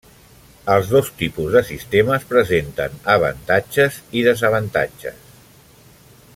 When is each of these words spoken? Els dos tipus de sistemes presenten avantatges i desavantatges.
Els 0.75 0.87
dos 0.93 1.11
tipus 1.19 1.51
de 1.57 1.61
sistemes 1.67 2.25
presenten 2.31 2.97
avantatges 3.17 4.01
i 4.21 4.25
desavantatges. 4.31 5.33